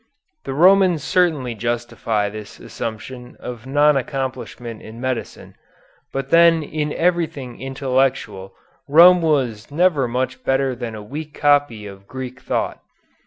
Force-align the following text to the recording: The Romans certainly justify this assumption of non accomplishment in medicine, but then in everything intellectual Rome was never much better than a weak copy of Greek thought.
The 0.45 0.55
Romans 0.55 1.03
certainly 1.03 1.53
justify 1.53 2.27
this 2.27 2.59
assumption 2.59 3.37
of 3.39 3.67
non 3.67 3.95
accomplishment 3.95 4.81
in 4.81 4.99
medicine, 4.99 5.53
but 6.11 6.31
then 6.31 6.63
in 6.63 6.91
everything 6.91 7.61
intellectual 7.61 8.55
Rome 8.89 9.21
was 9.21 9.69
never 9.69 10.07
much 10.07 10.43
better 10.43 10.73
than 10.73 10.95
a 10.95 11.03
weak 11.03 11.35
copy 11.39 11.85
of 11.85 12.07
Greek 12.07 12.41
thought. 12.41 12.79